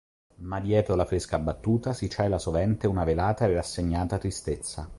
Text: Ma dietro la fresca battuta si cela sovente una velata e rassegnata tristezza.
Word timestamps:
Ma 0.37 0.59
dietro 0.59 0.95
la 0.95 1.05
fresca 1.05 1.37
battuta 1.37 1.93
si 1.93 2.09
cela 2.09 2.39
sovente 2.39 2.87
una 2.87 3.03
velata 3.03 3.45
e 3.45 3.53
rassegnata 3.53 4.17
tristezza. 4.17 4.89